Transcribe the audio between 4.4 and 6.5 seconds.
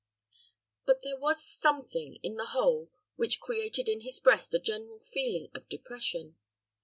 a general feeling of depression.